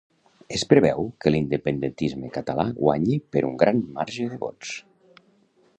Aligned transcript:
Es 0.55 0.61
preveu 0.69 1.03
que 1.25 1.33
l'independentisme 1.33 2.31
català 2.39 2.67
guanyi 2.81 3.19
per 3.35 3.45
un 3.53 3.61
gran 3.65 3.83
marge 3.99 4.29
de 4.33 4.41
vots 4.47 4.73